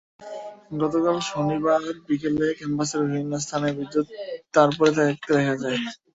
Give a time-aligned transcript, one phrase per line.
[0.73, 4.19] গতকাল শনিবার বিকেলেও ক্যাম্পাসের বিভিন্ন স্থানে বিদ্যুতের
[4.53, 5.77] তার পড়ে থাকতে দেখা যায়।